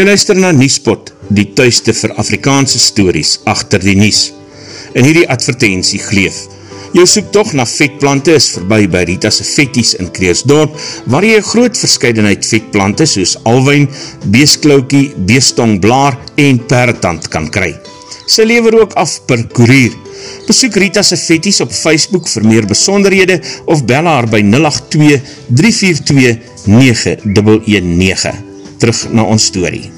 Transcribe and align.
Jy 0.00 0.06
luister 0.08 0.38
na 0.40 0.48
Niespot, 0.56 1.10
die 1.28 1.50
tuiste 1.52 1.92
vir 1.92 2.14
Afrikaanse 2.22 2.78
stories 2.80 3.34
achter 3.52 3.82
die 3.84 3.92
Nies. 3.98 4.30
In 4.96 5.04
hierdie 5.04 5.26
advertentie 5.28 6.00
gleef. 6.00 6.38
Jou 6.96 7.04
soektocht 7.04 7.52
na 7.58 7.66
vetplante 7.68 8.32
is 8.38 8.46
voorbij 8.54 8.88
by 8.94 9.04
Rita's 9.10 9.42
Vetties 9.44 9.92
in 10.00 10.08
Kreersdorp, 10.16 10.72
waar 11.04 11.28
jy 11.28 11.44
groot 11.50 11.76
verscheidenheid 11.76 12.48
vetplante 12.48 13.04
soos 13.04 13.36
alwijn, 13.44 13.90
beesklaukie, 14.32 15.10
beestongblaar 15.28 16.16
en 16.48 16.64
perretand 16.72 17.28
kan 17.28 17.52
kry. 17.52 17.74
Sy 18.24 18.48
lever 18.48 18.80
ook 18.80 18.96
af 19.04 19.20
per 19.28 19.44
koerier. 19.52 19.92
Besoek 20.48 20.80
Rita's 20.80 21.12
Vetties 21.28 21.60
op 21.60 21.76
Facebook 21.76 22.32
vir 22.38 22.48
meer 22.48 22.72
besonderhede 22.72 23.42
of 23.68 23.84
bel 23.84 24.08
haar 24.08 24.32
by 24.32 24.46
082 24.48 25.20
342 25.52 26.38
9119 26.64 28.48
terug 28.80 29.12
na 29.12 29.26
ons 29.28 29.44
story. 29.44 29.90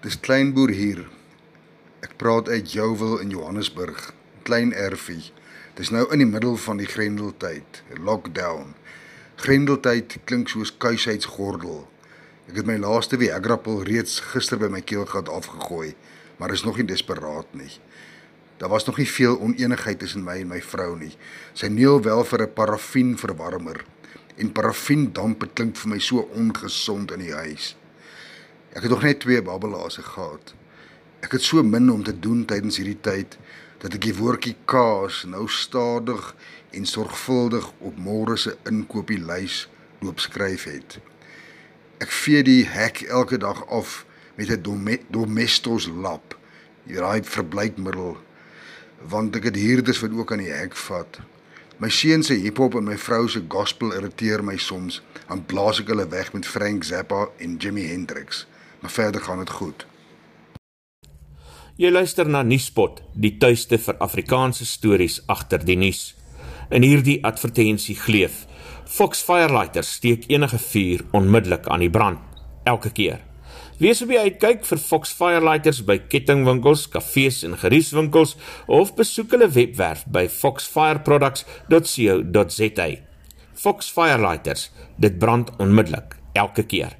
Dis 0.00 0.16
Kleinboer 0.24 0.72
hier. 0.72 1.02
Ek 2.00 2.14
praat 2.16 2.48
uit 2.48 2.72
Jouwil 2.72 3.18
in 3.20 3.34
Johannesburg, 3.34 4.14
Klein 4.48 4.72
Erfie. 4.72 5.34
Dis 5.76 5.92
nou 5.92 6.06
in 6.14 6.22
die 6.22 6.30
middel 6.30 6.56
van 6.64 6.80
die 6.80 6.88
Grendeltyd, 6.88 7.82
lockdown. 8.00 8.72
Grendeltyd 9.36 10.16
klink 10.24 10.48
soos 10.48 10.72
kuisheidsgordel. 10.72 11.84
Ek 12.48 12.62
het 12.62 12.70
my 12.70 12.78
laaste 12.80 13.20
Viagra-pil 13.20 13.84
reeds 13.84 14.22
gister 14.32 14.56
by 14.56 14.72
my 14.72 14.80
keelgat 14.80 15.28
afgegooi, 15.28 15.92
maar 16.40 16.56
is 16.56 16.64
nog 16.64 16.80
nie 16.80 16.88
desperaat 16.88 17.52
nie. 17.52 17.74
Daar 18.58 18.68
was 18.68 18.84
nog 18.84 18.96
nie 18.96 19.08
veel 19.08 19.38
oneenigheid 19.40 19.98
tussen 19.98 20.24
my 20.26 20.40
en 20.40 20.48
my 20.50 20.58
vrou 20.62 20.96
nie. 20.98 21.12
Sy 21.54 21.66
neel 21.70 22.02
wel 22.02 22.24
vir 22.24 22.42
'n 22.42 22.52
parafienverwarmer 22.52 23.84
en 24.36 24.52
parafiendamp 24.52 25.44
klink 25.54 25.76
vir 25.76 25.88
my 25.88 25.98
so 25.98 26.28
ongesond 26.34 27.12
in 27.12 27.18
die 27.18 27.34
huis. 27.34 27.76
Ek 28.72 28.82
het 28.82 28.90
nog 28.90 29.02
net 29.02 29.20
twee 29.20 29.42
babbelaars 29.42 29.96
gehad. 29.96 30.54
Ek 31.20 31.32
het 31.32 31.42
so 31.42 31.62
min 31.62 31.90
om 31.90 32.02
te 32.02 32.18
doen 32.18 32.44
tydens 32.44 32.76
hierdie 32.76 33.00
tyd 33.00 33.38
dat 33.78 33.94
ek 33.94 34.00
die 34.00 34.14
woordjie 34.14 34.56
kaas 34.64 35.24
nou 35.24 35.48
stadig 35.48 36.34
en 36.70 36.86
sorgvuldig 36.86 37.72
op 37.78 37.96
môre 37.96 38.36
se 38.36 38.56
inkopieslys 38.66 39.68
loop 40.00 40.20
skryf 40.20 40.64
het. 40.64 40.98
Ek 41.98 42.10
vee 42.10 42.42
die 42.42 42.66
hek 42.66 43.02
elke 43.02 43.38
dag 43.38 43.64
af 43.70 44.04
met 44.34 44.50
'n 44.50 44.98
domestos 45.10 45.86
lap. 45.86 46.38
Jy 46.86 46.96
raai 46.96 47.22
verbleikmiddel 47.22 48.16
want 49.02 49.36
ek 49.36 49.50
het 49.50 49.56
huurders 49.56 50.00
wat 50.00 50.14
ook 50.16 50.32
aan 50.32 50.42
die 50.42 50.52
hek 50.52 50.76
vat. 50.76 51.20
My 51.78 51.90
seun 51.94 52.24
se 52.26 52.34
hiphop 52.34 52.74
en 52.74 52.88
my 52.88 52.96
vrou 52.98 53.28
se 53.30 53.44
gospel 53.48 53.92
irriteer 53.94 54.42
my 54.42 54.56
soms. 54.58 54.98
Dan 55.28 55.44
blaas 55.46 55.78
ek 55.78 55.92
hulle 55.92 56.08
weg 56.10 56.32
met 56.34 56.46
Frank 56.46 56.84
Zappa 56.84 57.28
en 57.38 57.54
Jimi 57.56 57.86
Hendrix. 57.86 58.46
Maar 58.80 58.90
verder 58.90 59.22
gaan 59.22 59.38
dit 59.38 59.50
goed. 59.50 59.86
Jy 61.78 61.92
luister 61.94 62.26
na 62.26 62.42
Nuuspot, 62.42 63.04
die 63.14 63.36
tuiste 63.38 63.78
vir 63.78 64.00
Afrikaanse 64.02 64.66
stories 64.66 65.20
agter 65.30 65.62
die 65.62 65.76
nuus. 65.78 66.16
In 66.74 66.82
hierdie 66.82 67.20
advertensie 67.22 67.94
gleef: 67.94 68.46
Fox 68.82 69.22
Firelighters 69.22 69.92
steek 70.00 70.26
enige 70.26 70.58
vuur 70.58 71.04
onmiddellik 71.14 71.70
aan 71.70 71.86
die 71.86 71.90
brand, 71.90 72.18
elke 72.66 72.90
keer. 72.90 73.22
Wees 73.78 74.00
op 74.02 74.10
die 74.10 74.18
uitkyk 74.18 74.64
vir 74.66 74.80
Fox 74.82 75.12
Firelighters 75.14 75.84
by 75.86 76.02
kettingwinkels, 76.10 76.88
kafees 76.90 77.44
en 77.46 77.52
geriefswinkels 77.60 78.32
of 78.66 78.90
besoek 78.98 79.30
hulle 79.36 79.46
webwerf 79.54 80.02
by 80.10 80.26
foxfireproducts.co.za. 80.34 82.88
Fox 83.54 83.86
Firelighters, 83.94 84.74
dit 84.98 85.14
brand 85.22 85.54
onmiddellik, 85.62 86.18
elke 86.34 86.66
keer. 86.66 86.98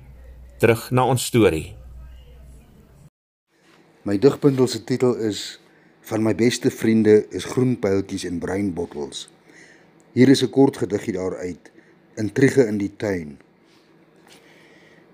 Terug 0.62 0.94
na 0.94 1.02
ons 1.10 1.26
storie. 1.26 1.74
My 4.06 4.14
digbundel 4.22 4.70
se 4.70 4.78
titel 4.86 5.18
is 5.18 5.58
Van 6.08 6.22
my 6.22 6.30
beste 6.38 6.70
vriende 6.70 7.26
is 7.34 7.44
groen 7.44 7.74
pyltjies 7.82 8.24
en 8.24 8.38
bruin 8.38 8.72
bottels. 8.72 9.28
Hier 10.14 10.28
is 10.28 10.42
'n 10.46 10.50
kort 10.50 10.76
gediggie 10.76 11.12
daaruit. 11.12 11.70
Intrige 12.16 12.66
in 12.66 12.78
die 12.78 12.96
tuin. 12.96 13.38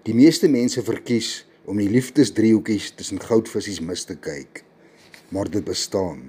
Die 0.03 0.15
meeste 0.15 0.49
mense 0.49 0.83
verkies 0.83 1.47
om 1.65 1.81
die 1.81 1.89
liefdesdriehoekies 1.89 2.91
tussen 2.99 3.21
goudvissies 3.23 3.81
mis 3.81 4.05
te 4.05 4.17
kyk. 4.21 4.63
Maar 5.33 5.49
dit 5.51 5.65
bestaan. 5.65 6.29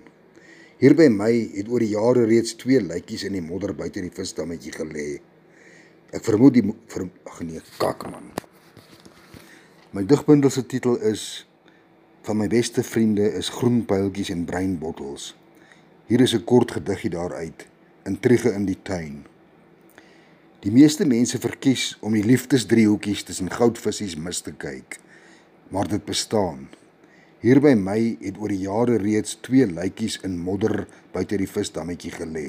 Hier 0.79 0.95
by 0.95 1.07
my 1.11 1.31
het 1.55 1.69
oor 1.71 1.83
die 1.83 1.93
jare 1.93 2.25
reeds 2.27 2.55
twee 2.59 2.79
lytjies 2.83 3.25
in 3.27 3.35
die 3.35 3.43
modder 3.43 3.75
buite 3.75 4.03
die 4.03 4.13
visdammetjie 4.15 4.73
gelê. 4.75 5.09
Ek 6.15 6.23
vermoed 6.23 6.55
die 6.55 6.63
ver, 6.91 7.07
ag 7.27 7.41
nee, 7.43 7.61
kak 7.79 8.07
man. 8.11 8.31
My 9.95 10.03
digbundel 10.07 10.51
se 10.51 10.65
titel 10.67 10.97
is 11.03 11.45
Van 12.25 12.39
my 12.39 12.47
beste 12.49 12.81
vriende 12.81 13.27
is 13.37 13.51
groen 13.53 13.83
pyltjies 13.85 14.31
en 14.33 14.47
bruin 14.49 14.71
bottels. 14.81 15.35
Hier 16.09 16.21
is 16.21 16.33
'n 16.33 16.43
kort 16.43 16.71
gediggie 16.71 17.11
daaruit. 17.13 17.67
Intrige 18.03 18.49
in 18.49 18.65
die 18.65 18.81
tuin. 18.81 19.25
Die 20.59 20.71
meeste 20.71 21.05
mense 21.05 21.39
verkies 21.39 21.97
om 22.01 22.13
die 22.13 22.23
liefdesdriehoekies 22.23 23.23
tussen 23.23 23.51
goudvissies 23.51 24.15
mis 24.15 24.41
te 24.41 24.51
kyk 24.51 25.04
maar 25.69 25.87
dit 25.89 26.05
bestaan. 26.05 26.67
Hier 27.45 27.61
by 27.61 27.73
my 27.77 27.99
het 28.21 28.37
oor 28.41 28.49
die 28.49 28.63
jare 28.65 28.97
reeds 29.01 29.37
twee 29.45 29.67
luitjies 29.69 30.19
in 30.25 30.39
modder 30.41 30.87
buite 31.13 31.37
die 31.37 31.49
visdammetjie 31.49 32.13
gelê. 32.15 32.47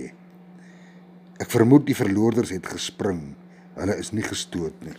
Ek 1.37 1.51
vermoed 1.53 1.85
die 1.89 1.97
verloorders 1.97 2.55
het 2.57 2.69
gespring. 2.73 3.35
Hulle 3.77 3.99
is 4.01 4.15
nie 4.17 4.25
gestoot 4.25 4.79
nie. 4.87 4.97